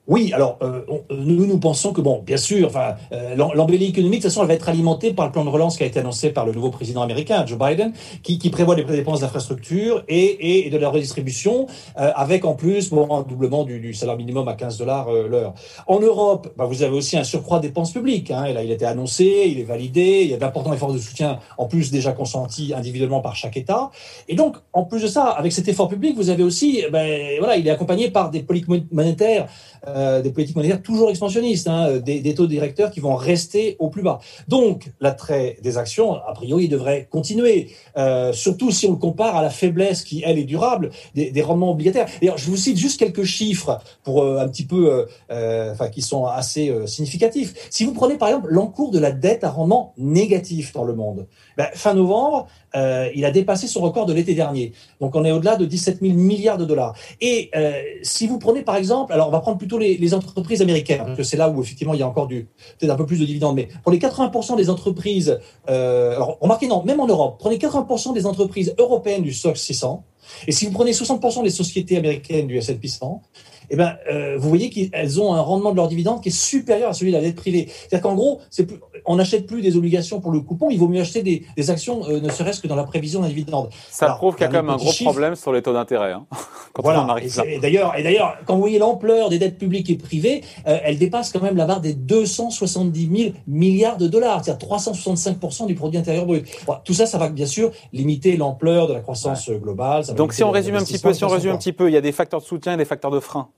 Oui, 0.06 0.33
alors 0.35 0.59
euh, 0.61 0.83
euh, 0.91 1.17
nous 1.17 1.47
nous 1.47 1.59
pensons 1.59 1.95
que 1.95 2.03
bon, 2.03 2.21
bien 2.21 2.37
sûr, 2.37 2.67
enfin 2.67 2.97
euh, 3.12 3.35
l'embellie 3.37 3.87
économique 3.87 4.21
de 4.21 4.25
toute 4.25 4.33
façon 4.33 4.43
elle 4.43 4.49
va 4.49 4.55
être 4.55 4.69
alimentée 4.69 5.15
par 5.15 5.25
le 5.25 5.33
plan 5.33 5.47
de 5.47 5.49
relance 5.49 5.79
qui 5.79 5.83
a 5.83 5.87
été 5.87 5.99
annoncé 5.99 6.29
par 6.29 6.45
le 6.45 6.53
nouveau 6.53 6.69
président 6.69 7.01
américain 7.01 7.47
Joe 7.47 7.59
Biden, 7.59 7.95
qui, 8.23 8.39
qui 8.39 8.51
prévoit 8.51 8.75
des 8.75 8.85
dépenses 8.85 9.21
d'infrastructure 9.21 10.05
et, 10.06 10.67
et, 10.67 10.71
de 10.71 10.77
la 10.77 10.91
redistribution, 10.91 11.69
avec 11.97 12.45
en 12.45 12.55
plus 12.55 12.91
bon 12.91 13.15
un 13.15 13.23
doublement 13.23 13.65
du, 13.65 13.81
du 13.81 13.95
salaire 13.95 14.17
minimum 14.17 14.47
à 14.49 14.55
15 14.55 14.77
dollars 14.77 15.11
l'heure. 15.11 15.55
En 15.87 16.01
Europe, 16.01 16.49
bah, 16.56 16.67
vous 16.67 16.83
avez 16.83 16.95
aussi 16.95 17.17
un 17.17 17.25
surcroît 17.25 17.59
de 17.59 17.69
dépenses 17.69 17.93
publiques. 17.93 18.31
Hein, 18.31 18.45
et 18.45 18.53
là, 18.53 18.62
il 18.62 18.71
a 18.71 18.75
été 18.75 18.85
annoncé, 18.85 19.45
il 19.47 19.59
est 19.59 19.65
validé, 19.65 20.23
il 20.25 20.31
y 20.31 20.35
a 20.35 20.37
d'importants 20.37 20.73
efforts 20.73 20.93
de 20.93 20.99
soutien 20.99 21.39
en 21.56 21.67
plus 21.67 21.91
déjà 21.91 22.12
consentis 22.12 22.75
individuellement 22.77 23.21
par 23.21 23.37
chaque 23.37 23.56
État. 23.56 23.91
Et 24.29 24.35
donc, 24.35 24.56
en 24.73 24.85
plus 24.85 25.03
de 25.03 25.09
ça, 25.09 25.25
avec 25.25 25.53
cet 25.53 25.69
effort 25.69 25.89
public, 25.89 26.15
vous 26.17 26.29
avez 26.29 26.43
aussi, 26.43 26.85
ben 26.93 27.39
voilà, 27.39 27.56
il 27.56 27.67
est 27.67 27.71
accompagné 27.71 28.11
par 28.11 28.31
des 28.31 28.43
politiques 28.43 28.93
monétaires 28.93 29.47
euh, 29.94 30.23
des 30.23 30.31
politiques 30.31 30.56
monétaires 30.56 30.82
toujours 30.82 31.11
expansionnistes, 31.11 31.69
hein, 31.69 31.99
des, 31.99 32.20
des, 32.20 32.35
taux 32.35 32.46
directeurs 32.46 32.91
qui 32.91 33.00
vont 33.00 33.14
rester 33.14 33.76
au 33.79 33.88
plus 33.88 34.02
bas. 34.02 34.19
Donc, 34.49 34.91
l'attrait 35.00 35.56
des 35.62 35.79
actions, 35.79 36.14
a 36.14 36.32
priori, 36.32 36.69
devrait 36.69 37.08
continuer, 37.11 37.70
euh, 37.96 38.32
surtout 38.32 38.70
si 38.70 38.87
on 38.87 38.91
le 38.91 38.96
compare 38.96 39.37
à 39.37 39.43
la 39.43 39.50
faiblesse 39.50 40.02
qui, 40.02 40.23
elle, 40.25 40.38
est 40.38 40.44
durable 40.44 40.91
des, 41.14 41.43
rendements 41.43 41.70
obligataires. 41.70 42.06
D'ailleurs, 42.20 42.38
je 42.38 42.50
vous 42.50 42.56
cite 42.56 42.76
juste 42.76 42.99
quelques 42.99 43.25
chiffres 43.25 43.79
pour 44.02 44.23
euh, 44.23 44.38
un 44.38 44.49
petit 44.49 44.64
peu, 44.64 45.06
euh, 45.31 45.73
enfin, 45.73 45.88
qui 45.88 46.02
sont 46.02 46.26
assez 46.26 46.75
significatifs. 46.87 47.55
Si 47.70 47.85
vous 47.85 47.93
prenez, 47.93 48.17
par 48.17 48.29
exemple, 48.29 48.49
l'encours 48.50 48.91
de 48.91 48.99
la 48.99 49.12
dette 49.12 49.44
à 49.44 49.50
rendement 49.50 49.93
négatif 49.96 50.73
dans 50.73 50.85
le 50.85 50.94
monde, 50.94 51.26
ben, 51.56 51.69
fin 51.75 51.94
novembre, 51.94 52.46
euh, 52.76 53.08
il 53.14 53.25
a 53.25 53.31
dépassé 53.31 53.67
son 53.67 53.81
record 53.81 54.06
de 54.06 54.12
l'été 54.12 54.35
dernier. 54.35 54.73
Donc 55.00 55.14
on 55.14 55.25
est 55.25 55.31
au-delà 55.31 55.56
de 55.56 55.64
17 55.64 56.00
000 56.00 56.14
milliards 56.14 56.58
de 56.58 56.64
dollars. 56.64 56.94
Et 57.20 57.50
euh, 57.55 57.81
si 58.02 58.26
vous 58.26 58.38
prenez 58.38 58.62
par 58.62 58.76
exemple, 58.76 59.12
alors 59.12 59.29
on 59.29 59.31
va 59.31 59.41
prendre 59.41 59.58
plutôt 59.58 59.79
les, 59.79 59.84
les 59.99 60.15
entreprises 60.15 60.63
américaines, 60.63 61.03
parce 61.05 61.17
que 61.17 61.23
c'est 61.23 61.37
là 61.37 61.49
où 61.49 61.61
effectivement 61.63 61.95
il 61.95 62.01
y 62.01 62.03
a 62.03 62.09
encore 62.09 62.29
peut-être 62.29 62.91
un 62.91 62.97
peu 62.97 63.07
plus 63.07 63.19
de 63.19 63.25
dividendes, 63.25 63.57
mais 63.57 63.69
pour 63.83 63.93
les 63.93 63.99
80% 63.99 64.57
des 64.57 64.71
entreprises, 64.71 65.39
euh, 65.69 66.15
alors 66.15 66.39
remarquez 66.41 66.67
non, 66.67 66.83
même 66.85 67.01
en 67.01 67.07
Europe, 67.07 67.37
prenez 67.39 67.57
80% 67.57 68.15
des 68.15 68.27
entreprises 68.27 68.75
européennes 68.79 69.23
du 69.23 69.33
SOX 69.33 69.61
600, 69.61 70.05
et 70.47 70.53
si 70.53 70.67
vous 70.67 70.73
prenez 70.73 70.93
60% 70.93 71.43
des 71.43 71.51
sociétés 71.51 71.97
américaines 71.97 72.47
du 72.47 72.57
S&P 72.57 72.89
100, 72.89 73.23
eh 73.71 73.77
ben, 73.77 73.97
euh, 74.11 74.37
vous 74.39 74.49
voyez 74.49 74.71
qu'elles 74.71 75.21
ont 75.21 75.35
un 75.35 75.41
rendement 75.41 75.71
de 75.73 75.77
leurs 75.77 75.89
dividendes 75.89 76.23
qui 76.23 76.29
est 76.29 76.33
supérieur 76.33 76.91
à 76.91 76.93
celui 76.93 77.13
de 77.13 77.17
la 77.17 77.23
dette 77.23 77.37
privée. 77.37 77.69
C'est-à-dire 77.69 78.03
qu'en 78.03 78.15
gros, 78.15 78.41
plus, 78.55 78.79
on 79.07 79.17
n'achète 79.17 79.47
plus 79.47 79.63
des 79.63 79.77
obligations 79.77 80.21
pour 80.21 80.33
le 80.33 80.41
coupon, 80.41 80.71
il 80.71 80.79
vaut 80.79 80.89
mieux 80.89 81.01
acheter 81.01 81.23
des, 81.23 81.45
des 81.57 81.71
actions, 81.71 82.09
euh, 82.09 82.21
ne 82.21 82.31
serait-ce 82.31 82.61
que 82.61 82.69
dans 82.69 82.77
la 82.77 82.85
prévision 82.85 83.21
d'un 83.21 83.29
dividende. 83.29 83.71
Ça 83.91 84.11
prouve 84.11 84.35
qu'il 84.35 84.43
y 84.43 84.47
a 84.47 84.49
quand 84.49 84.63
même 84.63 84.71
un 84.71 84.77
gros 84.77 84.93
problème 85.05 85.35
sur 85.35 85.53
les 85.53 85.63
taux 85.63 85.73
d'intérêt. 85.73 86.13
Hein, 86.13 86.27
voilà. 86.79 87.17
et, 87.21 87.59
d'ailleurs, 87.59 87.97
et 87.97 88.03
d'ailleurs, 88.03 88.37
quand 88.47 88.55
vous 88.55 88.61
voyez 88.61 88.79
l'ampleur 88.79 89.29
des 89.29 89.39
dettes 89.39 89.59
publiques 89.59 89.91
et 89.91 89.97
privées, 89.97 90.43
euh, 90.67 90.79
elle 90.83 90.99
dépasse 90.99 91.33
quand 91.33 91.43
même 91.43 91.57
la 91.57 91.67
barre 91.67 91.81
des 91.81 91.95
270 91.95 93.11
000 93.17 93.33
milliards 93.47 93.97
de 93.97 94.07
dollars, 94.07 94.45
c'est-à-dire 94.45 94.69
365% 94.69 95.67
du 95.67 95.75
produit 95.75 95.99
intérieur 95.99 96.27
brut. 96.27 96.47
tout 96.85 96.95
ça, 96.95 97.07
ça 97.07 97.19
va 97.19 97.29
bien 97.29 97.47
sûr 97.47 97.71
limiter 97.93 98.37
l'ampleur 98.37 98.89
de 98.89 98.95
la 98.95 99.01
croissance 99.01 99.51
globale. 99.51 100.05
Donc, 100.17 100.33
si 100.33 100.43
on 100.43 100.51
résume 100.51 100.77
un 100.77 100.85
petit 100.85 100.99
peu, 100.99 101.13
si 101.13 101.25
on 101.25 101.29
résume 101.29 101.53
un 101.53 101.59
petit 101.59 101.73
peu, 101.73 101.91
il 101.91 101.93
y 101.93 101.97
a 101.97 102.01
des 102.01 102.13
facteurs 102.13 102.41
de 102.41 102.47
soutien 102.47 102.75
et 102.75 102.77
des 102.77 102.85
facteurs 102.85 103.11
de 103.11 103.21
frein. 103.21 103.49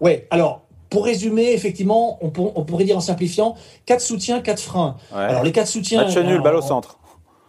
Oui, 0.00 0.22
alors 0.30 0.62
pour 0.90 1.04
résumer, 1.04 1.52
effectivement, 1.52 2.18
on, 2.22 2.30
pourrait 2.30 2.84
dire 2.84 2.96
en 2.96 3.00
simplifiant, 3.00 3.56
quatre 3.86 4.00
soutiens, 4.00 4.40
quatre 4.40 4.62
freins. 4.62 4.96
Alors 5.12 5.42
les 5.42 5.52
quatre 5.52 5.68
soutiens. 5.68 6.04
Match 6.04 6.16
nul, 6.16 6.40
balle 6.40 6.54
au 6.54 6.62
centre. 6.62 6.98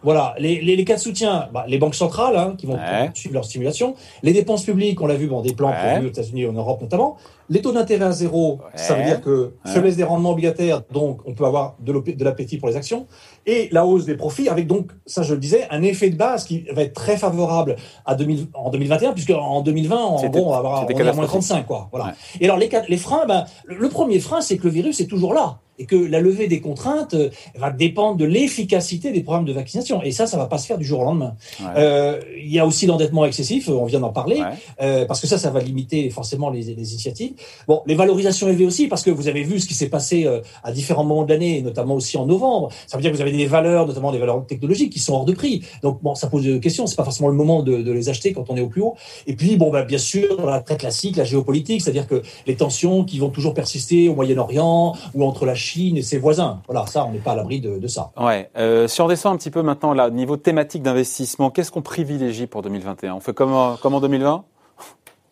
Voilà, 0.02 0.34
les, 0.38 0.60
les, 0.60 0.76
les 0.76 0.84
cas 0.84 0.94
de 0.94 1.00
soutien, 1.00 1.48
bah, 1.52 1.64
les 1.66 1.78
banques 1.78 1.96
centrales 1.96 2.36
hein, 2.36 2.54
qui 2.56 2.66
vont 2.66 2.78
suivre 3.14 3.34
leur 3.34 3.44
stimulation, 3.44 3.94
les 4.22 4.32
dépenses 4.32 4.62
publiques, 4.62 5.00
on 5.00 5.06
l'a 5.06 5.16
vu, 5.16 5.26
bon, 5.26 5.42
des 5.42 5.54
plans 5.54 5.72
prévus 5.72 6.06
aux 6.06 6.10
États-Unis 6.10 6.42
et 6.42 6.48
en 6.48 6.52
Europe 6.52 6.80
notamment, 6.80 7.16
les 7.50 7.62
taux 7.62 7.72
d'intérêt 7.72 8.04
à 8.04 8.12
zéro, 8.12 8.60
ça 8.74 8.94
veut 8.94 9.04
dire 9.04 9.20
que 9.20 9.54
faiblesse 9.64 9.96
des 9.96 10.04
rendements 10.04 10.30
obligataires, 10.30 10.82
donc 10.92 11.20
on 11.26 11.34
peut 11.34 11.44
avoir 11.44 11.76
de 11.80 12.24
l'appétit 12.24 12.58
pour 12.58 12.68
les 12.68 12.76
actions, 12.76 13.06
et 13.46 13.68
la 13.72 13.84
hausse 13.86 14.04
des 14.04 14.14
profits, 14.14 14.48
avec 14.48 14.68
donc, 14.68 14.92
ça 15.04 15.22
je 15.22 15.34
le 15.34 15.40
disais, 15.40 15.66
un 15.70 15.82
effet 15.82 16.10
de 16.10 16.16
base 16.16 16.44
qui 16.44 16.64
va 16.72 16.82
être 16.82 16.94
très 16.94 17.16
favorable 17.16 17.74
à 18.06 18.14
2000, 18.14 18.48
en 18.54 18.70
2021, 18.70 19.12
puisque 19.14 19.30
en 19.30 19.62
2020, 19.62 19.96
en 19.96 20.26
gros, 20.28 20.46
on 20.46 20.50
va 20.52 20.58
avoir 20.58 20.86
on 20.88 21.14
moins 21.14 21.26
35, 21.26 21.66
quoi. 21.66 21.88
Voilà. 21.90 22.14
Et 22.40 22.44
alors 22.44 22.56
les, 22.56 22.70
les 22.88 22.96
freins, 22.98 23.26
ben, 23.26 23.46
le 23.64 23.88
premier 23.88 24.20
frein, 24.20 24.40
c'est 24.40 24.58
que 24.58 24.64
le 24.64 24.70
virus 24.70 25.00
est 25.00 25.06
toujours 25.06 25.34
là 25.34 25.58
et 25.78 25.86
que 25.86 25.96
la 25.96 26.20
levée 26.20 26.48
des 26.48 26.60
contraintes 26.60 27.14
euh, 27.14 27.30
va 27.56 27.70
dépendre 27.70 28.16
de 28.16 28.24
l'efficacité 28.24 29.12
des 29.12 29.22
programmes 29.22 29.44
de 29.44 29.52
vaccination. 29.52 30.02
Et 30.02 30.12
ça, 30.12 30.26
ça 30.26 30.36
va 30.36 30.46
pas 30.46 30.58
se 30.58 30.66
faire 30.66 30.78
du 30.78 30.84
jour 30.84 31.00
au 31.00 31.04
lendemain. 31.04 31.34
Euh, 31.76 32.20
il 32.38 32.52
y 32.52 32.58
a 32.58 32.66
aussi 32.66 32.86
l'endettement 32.86 33.24
excessif, 33.24 33.68
on 33.68 33.84
vient 33.84 34.00
d'en 34.00 34.12
parler, 34.12 34.42
euh, 34.80 35.04
parce 35.06 35.20
que 35.20 35.26
ça, 35.26 35.38
ça 35.38 35.50
va 35.50 35.60
limiter 35.60 36.10
forcément 36.10 36.50
les, 36.50 36.62
les, 36.62 36.92
initiatives. 36.92 37.32
Bon, 37.66 37.82
les 37.86 37.94
valorisations 37.94 38.48
élevées 38.48 38.66
aussi, 38.66 38.88
parce 38.88 39.02
que 39.02 39.10
vous 39.10 39.28
avez 39.28 39.42
vu 39.42 39.60
ce 39.60 39.66
qui 39.66 39.74
s'est 39.74 39.88
passé 39.88 40.24
euh, 40.24 40.40
à 40.64 40.72
différents 40.72 41.04
moments 41.04 41.24
de 41.24 41.32
l'année, 41.32 41.62
notamment 41.62 41.94
aussi 41.94 42.16
en 42.16 42.26
novembre. 42.26 42.70
Ça 42.86 42.96
veut 42.96 43.02
dire 43.02 43.10
que 43.10 43.16
vous 43.16 43.22
avez 43.22 43.32
des 43.32 43.46
valeurs, 43.46 43.86
notamment 43.86 44.12
des 44.12 44.18
valeurs 44.18 44.44
technologiques, 44.46 44.92
qui 44.92 44.98
sont 44.98 45.14
hors 45.14 45.24
de 45.24 45.32
prix. 45.32 45.62
Donc 45.82 46.02
bon, 46.02 46.14
ça 46.14 46.26
pose 46.28 46.44
des 46.44 46.60
questions. 46.60 46.86
C'est 46.86 46.96
pas 46.96 47.04
forcément 47.04 47.28
le 47.28 47.34
moment 47.34 47.62
de, 47.62 47.82
de, 47.82 47.92
les 47.92 48.08
acheter 48.08 48.32
quand 48.32 48.50
on 48.50 48.56
est 48.56 48.60
au 48.60 48.68
plus 48.68 48.82
haut. 48.82 48.94
Et 49.26 49.34
puis 49.34 49.56
bon, 49.56 49.70
bah, 49.70 49.82
bien 49.82 49.98
sûr, 49.98 50.46
la 50.46 50.60
très 50.60 50.76
classique, 50.76 51.16
la 51.16 51.24
géopolitique, 51.24 51.82
c'est-à-dire 51.82 52.06
que 52.06 52.22
les 52.46 52.56
tensions 52.56 53.04
qui 53.04 53.18
vont 53.18 53.30
toujours 53.30 53.54
persister 53.54 54.08
au 54.08 54.14
Moyen-Orient 54.14 54.94
ou 55.14 55.24
entre 55.24 55.46
la 55.46 55.54
Chine 55.54 55.67
et 55.76 56.02
ses 56.02 56.18
voisins. 56.18 56.62
Voilà, 56.68 56.86
ça, 56.86 57.04
on 57.04 57.12
n'est 57.12 57.18
pas 57.18 57.32
à 57.32 57.36
l'abri 57.36 57.60
de, 57.60 57.86
ça. 57.86 58.10
Ouais. 58.18 58.50
Euh, 58.56 58.88
si 58.88 59.00
on 59.00 59.08
descend 59.08 59.34
un 59.34 59.36
petit 59.36 59.50
peu 59.50 59.62
maintenant 59.62 59.92
là, 59.92 60.10
niveau 60.10 60.36
thématique 60.36 60.82
d'investissement, 60.82 61.50
qu'est-ce 61.50 61.70
qu'on 61.70 61.82
privilégie 61.82 62.46
pour 62.46 62.62
2021 62.62 63.14
On 63.14 63.20
fait 63.20 63.34
comme 63.34 63.52
en 63.52 64.00
2020 64.00 64.44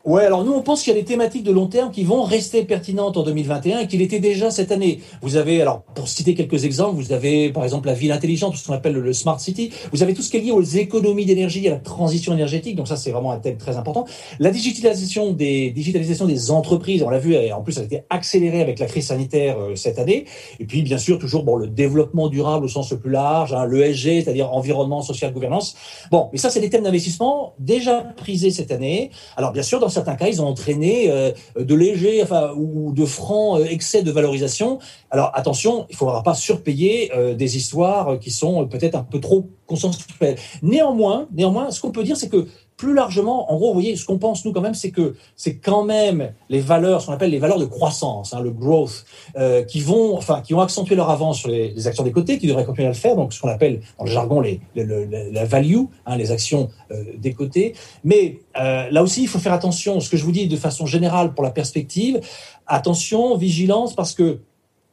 Ouais, 0.06 0.22
alors 0.22 0.44
nous 0.44 0.52
on 0.52 0.62
pense 0.62 0.84
qu'il 0.84 0.94
y 0.94 0.96
a 0.96 1.00
des 1.00 1.04
thématiques 1.04 1.42
de 1.42 1.50
long 1.50 1.66
terme 1.66 1.90
qui 1.90 2.04
vont 2.04 2.22
rester 2.22 2.62
pertinentes 2.62 3.16
en 3.16 3.24
2021 3.24 3.80
et 3.80 3.86
qu'il 3.88 4.00
était 4.02 4.20
déjà 4.20 4.52
cette 4.52 4.70
année. 4.70 5.00
Vous 5.20 5.34
avez, 5.34 5.60
alors 5.60 5.82
pour 5.82 6.06
citer 6.06 6.34
quelques 6.34 6.64
exemples, 6.64 6.94
vous 6.94 7.10
avez 7.10 7.50
par 7.50 7.64
exemple 7.64 7.88
la 7.88 7.94
ville 7.94 8.12
intelligente, 8.12 8.54
ce 8.54 8.64
qu'on 8.64 8.74
appelle 8.74 8.92
le 8.92 9.12
smart 9.12 9.40
city. 9.40 9.72
Vous 9.92 10.04
avez 10.04 10.14
tout 10.14 10.22
ce 10.22 10.30
qui 10.30 10.36
est 10.36 10.40
lié 10.42 10.52
aux 10.52 10.62
économies 10.62 11.26
d'énergie, 11.26 11.66
à 11.66 11.72
la 11.72 11.78
transition 11.78 12.32
énergétique. 12.32 12.76
Donc 12.76 12.86
ça 12.86 12.94
c'est 12.94 13.10
vraiment 13.10 13.32
un 13.32 13.40
thème 13.40 13.56
très 13.56 13.76
important. 13.78 14.04
La 14.38 14.52
digitalisation 14.52 15.32
des 15.32 15.72
digitalisation 15.72 16.26
des 16.26 16.52
entreprises, 16.52 17.02
on 17.02 17.10
l'a 17.10 17.18
vu, 17.18 17.36
en 17.50 17.62
plus 17.62 17.72
ça 17.72 17.80
a 17.80 17.84
été 17.84 18.02
accélérée 18.08 18.60
avec 18.60 18.78
la 18.78 18.86
crise 18.86 19.08
sanitaire 19.08 19.58
euh, 19.58 19.74
cette 19.74 19.98
année. 19.98 20.26
Et 20.60 20.66
puis 20.66 20.82
bien 20.82 20.98
sûr 20.98 21.18
toujours 21.18 21.42
bon 21.42 21.56
le 21.56 21.66
développement 21.66 22.28
durable 22.28 22.66
au 22.66 22.68
sens 22.68 22.92
le 22.92 23.00
plus 23.00 23.10
large, 23.10 23.52
hein, 23.54 23.66
l'ESG, 23.66 24.22
c'est-à-dire 24.22 24.52
environnement, 24.52 25.02
social, 25.02 25.32
gouvernance. 25.32 25.74
Bon, 26.12 26.28
mais 26.30 26.38
ça 26.38 26.48
c'est 26.48 26.60
des 26.60 26.70
thèmes 26.70 26.84
d'investissement 26.84 27.54
déjà 27.58 28.02
prisés 28.16 28.52
cette 28.52 28.70
année. 28.70 29.10
Alors 29.36 29.50
bien 29.50 29.64
sûr 29.64 29.80
dans 29.80 29.95
certains 29.96 30.16
cas, 30.16 30.28
ils 30.28 30.42
ont 30.42 30.46
entraîné 30.46 31.10
euh, 31.10 31.32
de 31.58 31.74
légers 31.74 32.22
enfin, 32.22 32.52
ou 32.54 32.92
de 32.92 33.04
francs 33.04 33.60
euh, 33.60 33.64
excès 33.64 34.02
de 34.02 34.10
valorisation. 34.10 34.78
Alors 35.10 35.30
attention, 35.34 35.86
il 35.88 35.92
ne 35.94 35.96
faudra 35.96 36.22
pas 36.22 36.34
surpayer 36.34 37.10
euh, 37.14 37.34
des 37.34 37.56
histoires 37.56 38.18
qui 38.18 38.30
sont 38.30 38.66
peut-être 38.68 38.94
un 38.94 39.02
peu 39.02 39.20
trop 39.20 39.48
consensuelles. 39.66 40.36
Néanmoins, 40.62 41.28
néanmoins, 41.32 41.70
ce 41.70 41.80
qu'on 41.80 41.92
peut 41.92 42.04
dire, 42.04 42.16
c'est 42.16 42.28
que 42.28 42.46
plus 42.76 42.94
largement, 42.94 43.50
en 43.50 43.56
gros, 43.56 43.68
vous 43.68 43.74
voyez, 43.74 43.96
ce 43.96 44.04
qu'on 44.04 44.18
pense 44.18 44.44
nous 44.44 44.52
quand 44.52 44.60
même, 44.60 44.74
c'est 44.74 44.90
que 44.90 45.14
c'est 45.34 45.56
quand 45.56 45.84
même 45.84 46.32
les 46.50 46.60
valeurs, 46.60 47.00
ce 47.00 47.06
qu'on 47.06 47.12
appelle 47.12 47.30
les 47.30 47.38
valeurs 47.38 47.58
de 47.58 47.64
croissance, 47.64 48.34
hein, 48.34 48.40
le 48.40 48.50
growth, 48.50 49.04
euh, 49.36 49.62
qui 49.62 49.80
vont, 49.80 50.16
enfin, 50.16 50.42
qui 50.42 50.52
ont 50.52 50.60
accentué 50.60 50.94
leur 50.94 51.08
avance 51.08 51.38
sur 51.38 51.48
les, 51.48 51.70
les, 51.70 51.86
actions 51.86 52.04
des 52.04 52.12
côtés, 52.12 52.38
qui 52.38 52.46
devraient 52.46 52.64
continuer 52.64 52.86
à 52.86 52.90
le 52.90 52.96
faire. 52.96 53.16
Donc, 53.16 53.32
ce 53.32 53.40
qu'on 53.40 53.48
appelle 53.48 53.80
dans 53.98 54.04
le 54.04 54.10
jargon 54.10 54.40
les, 54.40 54.60
la 54.74 55.44
value, 55.44 55.84
hein, 56.04 56.16
les 56.16 56.30
actions 56.32 56.68
euh, 56.90 57.02
des 57.16 57.32
côtés. 57.32 57.74
Mais 58.04 58.40
euh, 58.60 58.90
là 58.90 59.02
aussi, 59.02 59.22
il 59.22 59.28
faut 59.28 59.38
faire 59.38 59.54
attention. 59.54 60.00
Ce 60.00 60.10
que 60.10 60.16
je 60.16 60.24
vous 60.24 60.32
dis 60.32 60.46
de 60.46 60.56
façon 60.56 60.84
générale 60.84 61.32
pour 61.32 61.44
la 61.44 61.50
perspective, 61.50 62.20
attention, 62.66 63.36
vigilance, 63.36 63.94
parce 63.94 64.12
que 64.12 64.40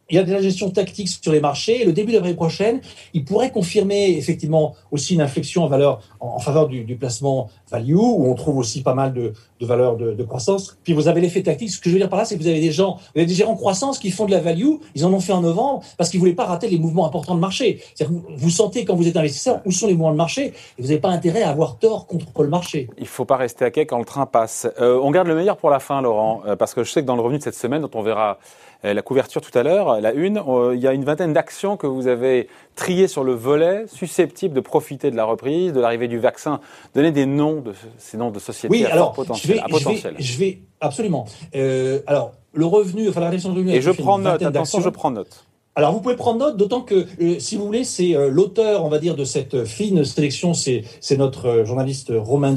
il 0.10 0.18
y 0.18 0.20
a 0.20 0.24
de 0.24 0.32
la 0.32 0.42
gestion 0.42 0.70
tactique 0.70 1.08
sur 1.08 1.32
les 1.32 1.40
marchés. 1.40 1.86
Le 1.86 1.94
début 1.94 2.12
de 2.12 2.20
l'année 2.20 2.34
prochaine, 2.34 2.82
il 3.14 3.24
pourrait 3.24 3.52
confirmer 3.52 4.12
effectivement 4.18 4.76
aussi 4.92 5.14
une 5.16 5.22
inflexion 5.22 5.64
en 5.64 5.68
valeur 5.68 6.02
en, 6.20 6.40
faveur 6.40 6.68
du, 6.68 6.96
placement 6.96 7.50
value, 7.72 7.96
où 7.96 8.30
on 8.30 8.36
trouve 8.36 8.58
aussi 8.58 8.84
pas 8.84 8.94
mal 8.94 9.14
de, 9.14 9.34
valeurs 9.62 9.96
de, 9.96 10.24
croissance. 10.24 10.78
Puis 10.84 10.94
vous 10.94 11.08
avez 11.08 11.22
l'effet 11.22 11.42
tactique. 11.42 11.70
Ce 11.70 11.80
que 11.80 11.90
je 11.90 11.96
veux 11.96 12.00
dire 12.00 12.10
par 12.10 12.20
là, 12.20 12.26
c'est 12.26 12.36
que 12.38 12.42
vous 12.42 12.48
avez 12.48 12.60
des 12.60 12.72
gens, 12.72 12.96
vous 12.96 13.22
avez 13.22 13.26
des 13.26 13.34
gérants 13.34 13.56
croissance 13.56 13.98
qui 13.98 14.12
font 14.12 14.26
de 14.26 14.32
la 14.32 14.40
value. 14.40 14.76
Ils 14.96 15.06
en 15.06 15.14
ont 15.14 15.20
fait 15.20 15.34
en 15.34 15.42
novembre 15.42 15.84
parce 15.98 16.10
qu'ils 16.10 16.20
voulaient 16.20 16.34
pas 16.34 16.46
rater 16.46 16.68
les 16.68 16.80
mouvements 16.80 17.06
importants 17.06 17.36
de 17.36 17.40
marché. 17.40 17.82
C'est-à-dire 17.96 18.18
que 18.18 18.34
vous 18.36 18.50
sentez 18.50 18.86
quand 18.86 18.96
vous 18.96 19.08
êtes 19.08 19.18
investisseur 19.18 19.62
où 19.66 19.72
sont 19.72 19.88
les 19.88 19.94
mouvements 19.94 20.12
de 20.12 20.18
marché 20.18 20.48
et 20.48 20.82
vous 20.82 20.88
n'avez 20.88 21.00
pas 21.00 21.10
intérêt 21.10 21.44
à 21.44 21.50
avoir 21.50 21.78
tort 21.78 22.08
contre 22.08 22.44
le 22.44 22.50
marché. 22.50 22.90
Il 22.98 23.08
faut 23.08 23.26
pas 23.26 23.38
rester 23.38 23.66
à 23.66 23.72
quai 23.72 23.86
quand 23.86 24.00
le 24.00 24.06
train 24.06 24.26
passe. 24.26 24.68
Euh, 24.80 25.00
on 25.02 25.12
garde 25.12 25.28
le 25.28 25.36
meilleur 25.36 25.58
pour 25.58 25.70
la 25.70 25.80
fin, 25.80 26.02
Laurent, 26.02 26.42
euh, 26.46 26.56
parce 26.56 26.74
que 26.74 26.84
je 26.84 26.92
sais 26.92 27.02
que 27.02 27.08
dans 27.08 27.16
le 27.16 27.22
revenu 27.22 27.40
de 27.40 27.44
cette 27.44 27.56
semaine, 27.56 27.82
dont 27.82 27.92
on 27.94 28.04
verra 28.04 28.38
la 28.84 29.02
couverture 29.02 29.42
tout 29.42 29.58
à 29.58 29.63
l'heure, 29.63 30.02
la 30.02 30.12
une, 30.13 30.42
il 30.74 30.80
y 30.80 30.88
a 30.88 30.94
une 30.94 31.06
vingtaine 31.06 31.32
d'actions 31.32 31.78
que 31.78 31.88
vous 31.88 32.08
avez 32.08 32.48
triées 32.75 33.08
sur 33.08 33.24
le 33.24 33.34
volet 33.34 33.86
susceptibles 33.88 34.54
de 34.54 34.60
profiter 34.60 35.10
de 35.10 35.16
la 35.16 35.25
reprise, 35.25 35.74
de 35.74 35.80
l'arrivée 35.80 36.08
du 36.08 36.20
vaccin. 36.20 36.60
Donnez 36.94 37.12
des 37.12 37.25
noms 37.25 37.62
de 37.62 37.74
ces 37.98 38.18
noms 38.18 38.32
de 38.32 38.40
sociétés 38.40 38.75
oui, 38.75 38.86
alors, 38.86 39.13
potentiel, 39.13 39.62
je 39.70 39.90
vais, 39.90 40.13
Je 40.20 40.38
vais, 40.38 40.60
absolument. 40.82 41.25
Euh, 41.56 42.02
alors, 42.08 42.34
le 42.54 42.66
revenu, 42.66 43.08
enfin 43.10 43.22
la 43.22 43.28
réduction 43.28 43.52
de 43.52 43.56
revenu. 43.56 43.74
Et 43.74 43.82
je 43.82 43.92
prends 43.92 44.20
note. 44.20 44.42
Attention, 44.42 44.82
je 44.82 44.90
prends 44.90 45.12
note. 45.12 45.46
Alors 45.75 45.92
vous 45.92 46.02
pouvez 46.02 46.16
prendre 46.16 46.40
note, 46.40 46.58
d'autant 46.58 46.82
que 46.82 47.08
euh, 47.20 47.40
si 47.40 47.56
vous 47.56 47.66
voulez, 47.66 47.84
c'est 47.84 48.13
l'auteur, 48.30 48.86
on 48.86 48.90
va 48.90 49.00
dire, 49.00 49.16
de 49.16 49.24
cette 49.24 49.66
fine 49.66 50.06
sélection, 50.06 50.54
c'est 50.54 50.84
journaliste 51.02 51.66
journaliste 51.66 52.13
Romain 52.16 52.54
euh, 52.54 52.56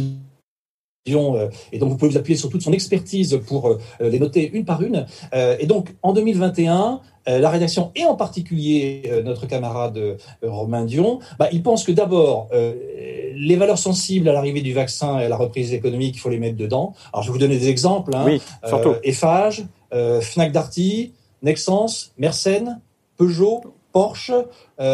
et 1.06 1.78
donc 1.78 1.90
vous 1.90 1.96
pouvez 1.96 2.10
vous 2.10 2.18
appuyer 2.18 2.38
sur 2.38 2.48
toute 2.48 2.62
son 2.62 2.72
expertise 2.72 3.40
pour 3.46 3.68
euh, 3.68 3.78
les 4.00 4.18
noter 4.18 4.50
une 4.52 4.64
par 4.64 4.82
une. 4.82 5.06
Euh, 5.34 5.56
et 5.58 5.66
donc 5.66 5.94
en 6.02 6.12
2021, 6.12 7.00
la 7.28 7.50
rédaction 7.50 7.90
et 7.96 8.04
en 8.04 8.14
particulier 8.14 9.02
notre 9.24 9.46
camarade 9.46 9.98
Romain 10.42 10.84
Dion, 10.84 11.18
bah, 11.40 11.48
il 11.50 11.60
pense 11.60 11.82
que 11.82 11.90
d'abord 11.90 12.48
les 12.52 13.56
valeurs 13.56 13.78
sensibles 13.78 14.28
à 14.28 14.32
l'arrivée 14.32 14.60
du 14.60 14.72
vaccin 14.72 15.18
et 15.18 15.24
à 15.24 15.28
la 15.28 15.36
reprise 15.36 15.74
économique, 15.74 16.14
il 16.14 16.20
faut 16.20 16.28
les 16.28 16.38
mettre 16.38 16.56
dedans. 16.56 16.94
Alors 17.12 17.24
je 17.24 17.28
vais 17.28 17.32
vous 17.32 17.40
donner 17.40 17.58
des 17.58 17.68
exemples. 17.68 18.14
Hein. 18.14 18.22
Oui, 18.24 18.40
surtout. 18.64 18.94
Eiffage, 19.02 19.64
Fnac 20.20 20.52
Darty, 20.52 21.14
Nexens, 21.42 22.12
Mersenne, 22.16 22.80
Peugeot, 23.16 23.60
Porsche, 23.90 24.30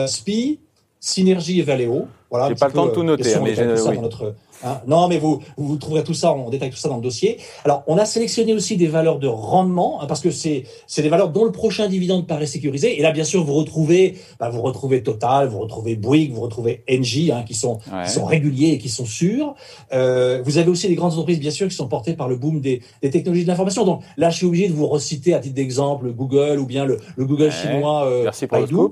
SPI, 0.07 0.59
Synergie 1.00 1.61
et 1.61 1.62
Valeo. 1.62 2.07
Voilà. 2.31 2.49
J'ai 2.49 2.54
pas 2.54 2.69
le 2.69 2.73
temps 2.73 2.87
de 2.87 2.92
tout 2.92 3.02
noter, 3.02 3.35
mais 3.42 3.54
j'ai 3.54 3.66
oui. 3.66 3.99
notre 3.99 4.35
Hein? 4.65 4.81
non, 4.87 5.09
mais 5.09 5.19
vous, 5.19 5.41
vous 5.57 5.77
trouverez 5.77 6.05
tout 6.05 6.15
ça, 6.15 6.33
on 6.33 6.51
détaille 6.51 6.71
tout 6.71 6.77
ça 6.77 6.89
dans 6.89 6.97
le 6.97 7.03
dossier. 7.03 7.39
Alors, 7.65 7.83
on 7.87 7.99
a 7.99 8.05
sélectionné 8.05 8.53
aussi 8.53 8.77
des 8.77 8.87
valeurs 8.87 9.19
de 9.19 9.27
rendement, 9.27 10.01
hein, 10.01 10.07
parce 10.07 10.21
que 10.21 10.31
c'est 10.31 10.65
des 10.97 11.09
valeurs 11.09 11.31
dont 11.31 11.45
le 11.45 11.53
prochain 11.53 11.89
dividende 11.89 12.27
paraît 12.27 12.47
sécurisé. 12.47 12.99
Et 12.99 13.03
là, 13.03 13.13
bien 13.13 13.25
sûr, 13.25 13.45
vous 13.45 13.55
retrouvez, 13.55 14.17
bah, 14.39 14.51
vous 14.51 14.63
retrouvez 14.63 15.03
Total, 15.03 15.49
vous 15.49 15.59
retrouvez 15.59 15.97
Bouygues, 15.97 16.33
vous 16.33 16.43
retrouvez 16.43 16.85
Engie, 16.91 17.33
hein, 17.33 17.45
qui, 17.47 17.55
sont, 17.55 17.79
sont 18.07 18.25
réguliers 18.25 18.73
et 18.73 18.79
qui 18.79 18.89
sont 18.89 19.07
sûrs. 19.07 19.55
Euh, 19.93 20.43
vous 20.45 20.59
avez 20.59 20.71
aussi 20.71 20.89
des 20.89 20.95
grandes 20.95 21.13
entreprises, 21.13 21.41
bien 21.41 21.51
sûr, 21.51 21.69
qui 21.69 21.75
sont 21.75 21.89
portées 21.89 22.15
par 22.15 22.29
le 22.29 22.37
boom 22.37 22.61
des, 22.61 22.83
des 23.03 23.11
technologies 23.11 23.45
de 23.45 23.49
l'information. 23.49 23.85
Donc 23.85 24.03
là, 24.17 24.31
je 24.31 24.37
suis 24.37 24.47
obligé 24.47 24.69
de 24.69 24.75
vous 24.75 24.87
reciter 24.87 25.35
à 25.35 25.41
titre 25.41 25.55
d'exemple 25.55 26.13
Google 26.13 26.59
ou 26.59 26.67
bien 26.67 26.85
le, 26.85 26.99
le 27.17 27.25
Google 27.25 27.51
chinois 27.51 28.07
euh, 28.07 28.25
Merci 28.25 28.47
pour 28.47 28.59
Le 28.59 28.91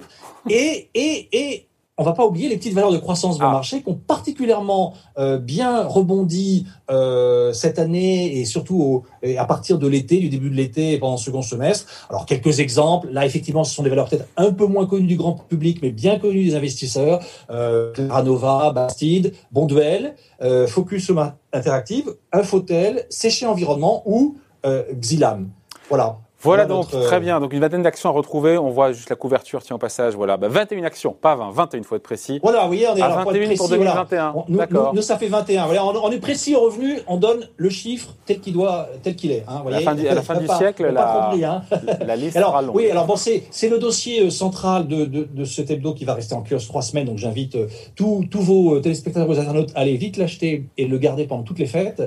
et, 0.49 0.89
et, 0.95 1.29
et 1.33 1.67
on 2.01 2.03
va 2.03 2.15
pas 2.15 2.25
oublier 2.25 2.49
les 2.49 2.57
petites 2.57 2.73
valeurs 2.73 2.93
de 2.93 2.99
croissance 2.99 3.37
de 3.37 3.45
ah. 3.45 3.51
marché 3.51 3.83
qui 3.83 3.89
ont 3.91 3.95
particulièrement 3.95 4.95
euh, 5.19 5.37
bien 5.37 5.87
rebondi 5.87 6.67
euh, 6.91 7.53
cette 7.53 7.79
année 7.79 8.39
et 8.39 8.47
surtout 8.47 9.05
à 9.37 9.45
partir 9.45 9.79
de 9.79 9.87
l'été, 9.87 10.19
du 10.19 10.31
début 10.31 10.49
de 10.49 10.55
l'été 10.55 10.95
et 10.95 10.99
pendant 10.99 11.17
le 11.17 11.21
second 11.21 11.43
semestre. 11.43 12.07
Alors 12.09 12.25
quelques 12.25 12.59
exemples. 12.59 13.09
Là, 13.11 13.27
effectivement, 13.27 13.65
ce 13.65 13.75
sont 13.75 13.83
des 13.83 13.91
valeurs 13.91 14.09
peut-être 14.09 14.29
un 14.39 14.51
peu 14.51 14.65
moins 14.65 14.87
connues 14.87 15.07
du 15.07 15.17
grand 15.17 15.35
public, 15.35 15.81
mais 15.83 15.91
bien 15.91 16.19
connues 16.19 16.47
des 16.47 16.55
investisseurs. 16.55 17.21
Euh, 17.51 17.93
Claranova, 17.93 18.73
Bastide, 18.73 19.35
Bonduel, 19.53 20.15
euh, 20.41 20.67
Focus 20.67 21.13
Interactive, 21.53 22.15
Infotel, 22.33 23.05
Séché 23.11 23.45
Environnement 23.45 24.03
ou 24.07 24.39
Xilam. 24.95 25.51
Voilà. 25.91 26.19
Voilà 26.43 26.65
donc, 26.65 26.89
très 26.89 27.17
euh, 27.17 27.21
bien. 27.21 27.39
Donc 27.39 27.53
une 27.53 27.61
vingtaine 27.61 27.83
d'actions 27.83 28.09
à 28.09 28.13
retrouver. 28.13 28.57
On 28.57 28.71
voit 28.71 28.93
juste 28.93 29.11
la 29.11 29.17
couverture, 29.17 29.63
tiens, 29.63 29.77
au 29.77 29.79
passage. 29.79 30.15
Voilà, 30.15 30.39
21 30.41 30.81
bah, 30.81 30.87
actions, 30.87 31.13
pas 31.13 31.35
20, 31.37 31.51
21 31.51 31.83
faut 31.83 31.97
être 31.97 32.03
précis. 32.03 32.41
Voilà, 32.43 32.67
oui, 32.67 32.85
on 32.91 32.97
est 32.97 33.03
à 33.03 33.09
21 33.09 33.57
pour 33.57 33.69
2021. 33.69 34.35
D'accord. 34.49 34.95
Nous, 34.95 35.03
ça 35.03 35.19
fait 35.19 35.29
21. 35.29 35.67
Voilà, 35.67 35.85
on, 35.85 36.11
est 36.11 36.19
précis 36.19 36.57
au 36.57 36.61
revenu, 36.61 37.01
on 37.07 37.19
donne 37.19 37.49
le 37.57 37.69
chiffre 37.69 38.15
tel 38.25 38.41
qu'il 38.41 38.55
doit, 38.55 38.89
tel 39.03 39.17
qu'il 39.17 39.33
est. 39.33 39.45
Hein, 39.49 39.63
à 39.67 39.71
la 39.71 39.81
fin 39.81 39.95
du, 39.95 40.09
à 40.09 40.15
la 40.15 40.23
fin 40.23 40.37
du 40.37 40.47
siècle, 40.57 40.91
la, 40.91 41.31
hein. 41.33 41.63
la, 42.07 42.17
liste 42.17 42.37
alors, 42.37 42.51
sera 42.51 42.63
longue. 42.63 42.77
Oui, 42.77 42.91
alors 42.91 43.07
bon, 43.07 43.17
c'est 43.17 43.69
le 43.69 43.79
dossier 43.79 44.25
euh, 44.27 44.31
central 44.31 44.89
de, 44.89 45.05
de, 45.05 45.25
de, 45.25 45.45
cet 45.45 45.71
hebdo 45.71 45.93
qui 45.93 46.05
va 46.05 46.15
rester 46.15 46.35
en 46.35 46.43
kiosque 46.43 46.69
trois 46.69 46.83
semaines. 46.83 47.07
Donc 47.07 47.19
j'invite 47.19 47.57
euh, 47.57 47.67
tous 47.97 48.25
vos 48.33 48.81
téléspectateurs, 48.81 49.27
vos 49.27 49.39
internautes 49.39 49.73
à 49.75 49.81
aller 49.81 49.97
vite 49.97 50.17
l'acheter 50.17 50.67
et 50.79 50.87
le 50.87 50.99
garder 50.99 51.27
pendant 51.27 51.43
toutes 51.43 51.59
les 51.59 51.67
fêtes 51.67 52.03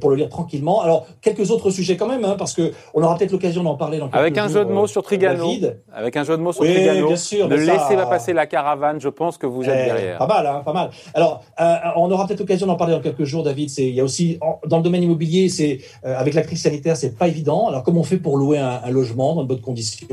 pour 0.00 0.10
le 0.10 0.16
lire 0.16 0.28
tranquillement. 0.28 0.80
Alors 0.80 1.06
quelques 1.20 1.50
autres 1.50 1.70
sujets 1.70 1.96
quand 1.96 2.08
même, 2.08 2.24
hein, 2.24 2.36
parce 2.38 2.54
que 2.54 2.72
on 2.94 3.02
aura 3.02 3.16
peut-être 3.16 3.32
l'occasion 3.32 3.65
d'en 3.66 3.76
parler 3.76 3.98
dans 3.98 4.08
quelques 4.08 4.38
un 4.46 4.48
jeu 4.48 4.64
de 4.64 4.70
mots 4.70 4.86
sur 4.86 5.02
Trigano. 5.02 5.50
Avec 5.92 6.16
un 6.16 6.24
jeu 6.24 6.36
de 6.36 6.42
mots 6.42 6.52
sur 6.52 6.64
Trigano. 6.64 7.08
Bien 7.08 7.16
sûr, 7.16 7.48
ne 7.48 7.56
laissez 7.56 7.96
pas 7.96 8.06
passer 8.06 8.32
la 8.32 8.46
caravane. 8.46 9.00
Je 9.00 9.08
pense 9.08 9.38
que 9.38 9.46
vous 9.46 9.64
êtes 9.64 9.78
eh, 9.82 9.84
derrière. 9.86 10.18
Pas 10.18 10.26
mal, 10.26 10.46
hein, 10.46 10.62
pas 10.64 10.72
mal. 10.72 10.90
Alors, 11.14 11.42
euh, 11.60 11.76
on 11.96 12.10
aura 12.10 12.26
peut-être 12.26 12.40
l'occasion 12.40 12.66
d'en 12.66 12.76
parler 12.76 12.94
dans 12.94 13.00
quelques 13.00 13.24
jours, 13.24 13.42
David. 13.42 13.70
Il 13.78 13.94
y 13.94 14.00
a 14.00 14.04
aussi 14.04 14.38
dans 14.66 14.76
le 14.78 14.82
domaine 14.82 15.02
immobilier, 15.02 15.48
c'est 15.48 15.80
euh, 16.04 16.16
avec 16.16 16.34
la 16.34 16.42
crise 16.42 16.62
sanitaire, 16.62 16.96
c'est 16.96 17.16
pas 17.16 17.28
évident. 17.28 17.68
Alors, 17.68 17.82
comment 17.82 18.00
on 18.00 18.04
fait 18.04 18.18
pour 18.18 18.36
louer 18.36 18.58
un, 18.58 18.90
logement 18.90 19.34
dans 19.34 19.42
de 19.42 19.48
bonnes 19.48 19.60
conditions? 19.60 20.06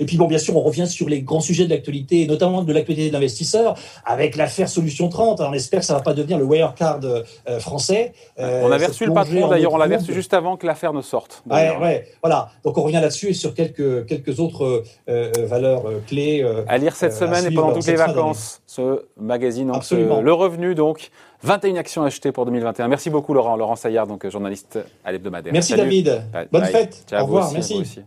Et 0.00 0.04
puis, 0.06 0.16
bon, 0.16 0.26
bien 0.26 0.38
sûr, 0.38 0.56
on 0.56 0.60
revient 0.60 0.86
sur 0.86 1.08
les 1.08 1.22
grands 1.22 1.40
sujets 1.40 1.64
de 1.64 1.70
l'actualité, 1.70 2.26
notamment 2.26 2.62
de 2.62 2.72
l'actualité 2.72 3.08
de 3.08 3.12
l'investisseur, 3.12 3.74
avec 4.04 4.36
l'affaire 4.36 4.68
Solution 4.68 5.08
30. 5.08 5.40
Alors, 5.40 5.52
on 5.52 5.54
espère 5.54 5.80
que 5.80 5.86
ça 5.86 5.94
va 5.94 6.00
pas 6.00 6.14
devenir 6.14 6.38
le 6.38 6.44
Wirecard 6.44 7.00
euh, 7.04 7.58
français. 7.58 8.12
on 8.38 8.70
avait 8.70 8.86
reçu 8.86 9.06
le 9.06 9.12
patron, 9.12 9.48
d'ailleurs, 9.48 9.72
on 9.72 9.78
l'avait 9.78 9.96
reçu 9.96 10.12
juste 10.12 10.34
avant 10.34 10.56
que 10.56 10.66
l'affaire 10.66 10.92
ne 10.92 11.02
sorte. 11.02 11.42
Ouais, 11.50 11.76
ouais, 11.80 12.08
voilà. 12.22 12.50
Donc, 12.64 12.78
on 12.78 12.82
revient 12.86 13.00
là-dessus 13.00 13.28
et 13.28 13.34
sur 13.34 13.54
quelques 13.54 14.06
quelques 14.06 14.40
autres 14.40 14.64
euh, 14.64 14.82
euh, 15.08 15.30
valeurs 15.46 15.86
euh, 15.86 16.00
clés. 16.06 16.46
à 16.68 16.78
lire 16.78 16.96
cette 16.96 17.12
semaine 17.12 17.44
et 17.46 17.54
pendant 17.54 17.72
toutes 17.72 17.86
les 17.86 17.96
vacances, 17.96 18.62
ce 18.66 19.04
magazine. 19.16 19.70
Absolument. 19.74 20.20
le 20.20 20.32
revenu, 20.32 20.74
donc, 20.74 21.10
21 21.42 21.76
actions 21.76 22.02
achetées 22.02 22.32
pour 22.32 22.46
2021. 22.46 22.88
Merci 22.88 23.10
beaucoup, 23.10 23.34
Laurent. 23.34 23.56
Laurent 23.56 23.76
Saillard, 23.76 24.06
donc 24.06 24.28
journaliste 24.28 24.78
à 25.04 25.12
l'hebdomadaire. 25.12 25.52
Merci, 25.52 25.74
David. 25.74 26.22
Bonne 26.50 26.64
fête. 26.64 27.06
Au 27.12 27.24
revoir. 27.24 27.52
merci. 27.52 28.02